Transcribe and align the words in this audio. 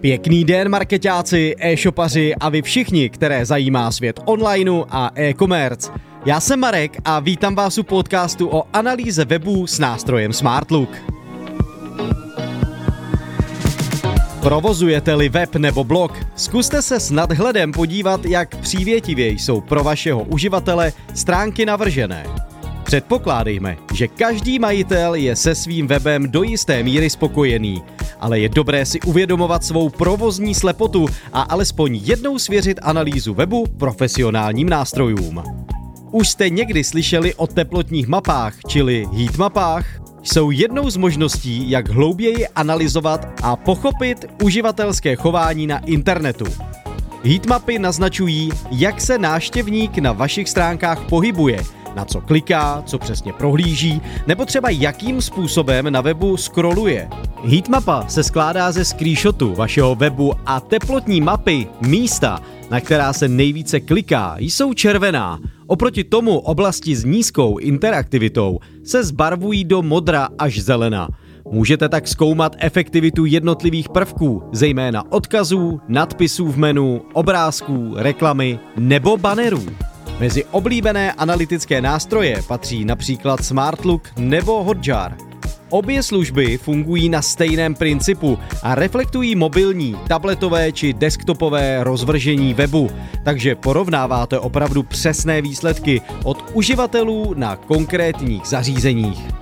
Pěkný 0.00 0.44
den 0.44 0.68
marketáci, 0.68 1.54
e-shopaři 1.58 2.34
a 2.34 2.48
vy 2.48 2.62
všichni, 2.62 3.10
které 3.10 3.46
zajímá 3.46 3.92
svět 3.92 4.20
onlineu 4.24 4.84
a 4.90 5.10
e-commerce. 5.14 5.92
Já 6.26 6.40
jsem 6.40 6.60
Marek 6.60 6.96
a 7.04 7.20
vítám 7.20 7.54
vás 7.54 7.78
u 7.78 7.82
podcastu 7.82 8.48
o 8.48 8.64
analýze 8.72 9.24
webů 9.24 9.66
s 9.66 9.78
nástrojem 9.78 10.32
SmartLook. 10.32 10.88
Provozujete-li 14.40 15.28
web 15.28 15.56
nebo 15.56 15.84
blog, 15.84 16.12
zkuste 16.36 16.82
se 16.82 17.00
s 17.00 17.10
nadhledem 17.10 17.72
podívat, 17.72 18.24
jak 18.24 18.56
přívětivě 18.56 19.28
jsou 19.28 19.60
pro 19.60 19.84
vašeho 19.84 20.22
uživatele 20.22 20.92
stránky 21.14 21.66
navržené. 21.66 22.26
Předpokládejme, 22.84 23.76
že 23.94 24.08
každý 24.08 24.58
majitel 24.58 25.14
je 25.14 25.36
se 25.36 25.54
svým 25.54 25.86
webem 25.86 26.30
do 26.30 26.42
jisté 26.42 26.82
míry 26.82 27.10
spokojený, 27.10 27.82
ale 28.20 28.40
je 28.40 28.48
dobré 28.48 28.86
si 28.86 29.00
uvědomovat 29.00 29.64
svou 29.64 29.88
provozní 29.88 30.54
slepotu 30.54 31.06
a 31.32 31.42
alespoň 31.42 32.00
jednou 32.04 32.38
svěřit 32.38 32.80
analýzu 32.82 33.34
webu 33.34 33.66
profesionálním 33.78 34.68
nástrojům. 34.68 35.42
Už 36.10 36.28
jste 36.28 36.50
někdy 36.50 36.84
slyšeli 36.84 37.34
o 37.34 37.46
teplotních 37.46 38.08
mapách, 38.08 38.54
čili 38.68 39.08
heatmapách? 39.12 39.86
Jsou 40.22 40.50
jednou 40.50 40.90
z 40.90 40.96
možností, 40.96 41.70
jak 41.70 41.88
hlouběji 41.88 42.48
analyzovat 42.48 43.26
a 43.42 43.56
pochopit 43.56 44.24
uživatelské 44.42 45.16
chování 45.16 45.66
na 45.66 45.78
internetu. 45.78 46.44
Heatmapy 47.24 47.78
naznačují, 47.78 48.50
jak 48.70 49.00
se 49.00 49.18
náštěvník 49.18 49.98
na 49.98 50.12
vašich 50.12 50.48
stránkách 50.48 51.00
pohybuje– 51.08 51.60
na 52.00 52.04
co 52.04 52.20
kliká, 52.20 52.82
co 52.86 52.98
přesně 52.98 53.32
prohlíží, 53.32 54.00
nebo 54.26 54.44
třeba 54.44 54.70
jakým 54.70 55.22
způsobem 55.22 55.92
na 55.92 56.00
webu 56.00 56.36
scrolluje. 56.36 57.08
Heatmapa 57.44 58.08
se 58.08 58.22
skládá 58.22 58.72
ze 58.72 58.84
screenshotu 58.84 59.54
vašeho 59.54 59.94
webu 59.94 60.32
a 60.46 60.60
teplotní 60.60 61.20
mapy 61.20 61.66
místa, 61.80 62.40
na 62.70 62.80
která 62.80 63.12
se 63.12 63.28
nejvíce 63.28 63.80
kliká, 63.80 64.36
jsou 64.38 64.74
červená. 64.74 65.38
Oproti 65.66 66.04
tomu 66.04 66.38
oblasti 66.38 66.96
s 66.96 67.04
nízkou 67.04 67.58
interaktivitou 67.58 68.58
se 68.84 69.04
zbarvují 69.04 69.64
do 69.64 69.82
modra 69.82 70.28
až 70.38 70.58
zelena. 70.58 71.08
Můžete 71.52 71.88
tak 71.88 72.08
zkoumat 72.08 72.56
efektivitu 72.58 73.24
jednotlivých 73.24 73.88
prvků, 73.88 74.42
zejména 74.52 75.12
odkazů, 75.12 75.80
nadpisů 75.88 76.48
v 76.48 76.56
menu, 76.58 77.02
obrázků, 77.12 77.92
reklamy 77.96 78.58
nebo 78.76 79.16
banerů. 79.16 79.89
Mezi 80.20 80.44
oblíbené 80.44 81.12
analytické 81.12 81.80
nástroje 81.80 82.42
patří 82.48 82.84
například 82.84 83.44
SmartLook 83.44 84.08
nebo 84.16 84.62
Hotjar. 84.62 85.16
Obě 85.68 86.02
služby 86.02 86.58
fungují 86.58 87.08
na 87.08 87.22
stejném 87.22 87.74
principu 87.74 88.38
a 88.62 88.74
reflektují 88.74 89.34
mobilní, 89.34 89.96
tabletové 90.08 90.72
či 90.72 90.92
desktopové 90.92 91.84
rozvržení 91.84 92.54
webu, 92.54 92.90
takže 93.24 93.54
porovnáváte 93.54 94.38
opravdu 94.38 94.82
přesné 94.82 95.42
výsledky 95.42 96.02
od 96.24 96.50
uživatelů 96.54 97.34
na 97.34 97.56
konkrétních 97.56 98.46
zařízeních. 98.46 99.39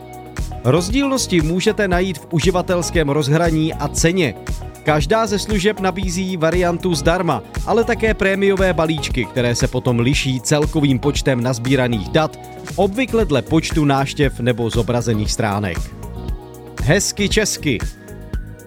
Rozdílnosti 0.64 1.40
můžete 1.40 1.88
najít 1.88 2.18
v 2.18 2.26
uživatelském 2.30 3.08
rozhraní 3.08 3.74
a 3.74 3.88
ceně. 3.88 4.34
Každá 4.82 5.26
ze 5.26 5.38
služeb 5.38 5.80
nabízí 5.80 6.36
variantu 6.36 6.94
zdarma, 6.94 7.42
ale 7.66 7.84
také 7.84 8.14
prémiové 8.14 8.72
balíčky, 8.72 9.24
které 9.24 9.54
se 9.54 9.68
potom 9.68 9.98
liší 9.98 10.40
celkovým 10.40 10.98
počtem 10.98 11.42
nazbíraných 11.42 12.08
dat, 12.08 12.38
obvykle 12.76 13.24
dle 13.24 13.42
počtu 13.42 13.84
náštěv 13.84 14.40
nebo 14.40 14.70
zobrazených 14.70 15.32
stránek. 15.32 15.78
Hezky 16.82 17.28
česky. 17.28 17.78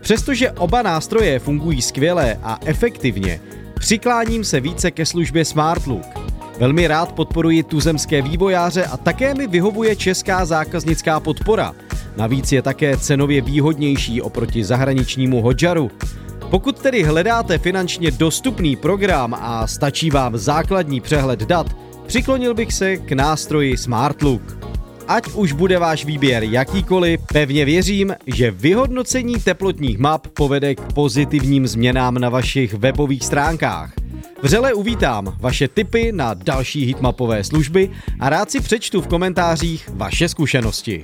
Přestože 0.02 0.52
oba 0.52 0.81
nástroje 0.81 1.39
fungují 1.39 1.81
skvěle 1.81 2.39
a 2.44 2.59
efektivně, 2.66 3.39
přikláním 3.80 4.44
se 4.44 4.59
více 4.59 4.92
ke 4.92 5.06
službě 5.06 5.45
SmartLook. 5.45 6.20
Velmi 6.61 6.87
rád 6.87 7.11
podporuji 7.11 7.63
tuzemské 7.63 8.22
vývojáře 8.22 8.85
a 8.85 8.97
také 8.97 9.33
mi 9.33 9.47
vyhovuje 9.47 9.95
česká 9.95 10.45
zákaznická 10.45 11.19
podpora– 11.19 11.73
Navíc 12.17 12.51
je 12.51 12.61
také 12.61 12.97
cenově 12.97 13.41
výhodnější 13.41 14.22
oproti 14.22 14.63
zahraničnímu 14.63 15.41
Hodžaru. 15.41 15.91
Pokud 16.50 16.79
tedy 16.79 17.03
hledáte 17.03 17.57
finančně 17.57 18.11
dostupný 18.11 18.75
program 18.75 19.33
a 19.33 19.67
stačí 19.67 20.09
vám 20.09 20.38
základní 20.38 21.01
přehled 21.01 21.39
dat, 21.39 21.67
přiklonil 22.07 22.53
bych 22.53 22.73
se 22.73 22.97
k 22.97 23.11
nástroji 23.11 23.77
SmartLook. 23.77 24.57
Ať 25.07 25.27
už 25.33 25.51
bude 25.51 25.79
váš 25.79 26.05
výběr 26.05 26.44
jakýkoliv, 26.44 27.21
pevně 27.33 27.66
věřím, 27.66 28.16
že 28.27 28.51
vyhodnocení 28.51 29.35
teplotních 29.35 29.97
map 29.97 30.27
povede 30.27 30.75
k 30.75 30.94
pozitivním 30.94 31.67
změnám 31.67 32.16
na 32.16 32.29
vašich 32.29 32.73
webových 32.73 33.25
stránkách. 33.25 34.00
Vřele 34.44 34.74
uvítám 34.74 35.38
vaše 35.40 35.68
tipy 35.68 36.12
na 36.12 36.34
další 36.34 36.85
hitmapové 36.85 37.44
služby 37.44 37.91
a 38.19 38.29
rád 38.29 38.52
si 38.52 38.59
přečtu 38.59 39.02
v 39.02 39.07
komentářích 39.07 39.90
vaše 39.94 40.29
zkušenosti. 40.29 41.03